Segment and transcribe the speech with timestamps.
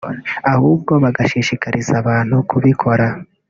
[0.53, 3.07] ahubwo bagashishikariza abantu kubikora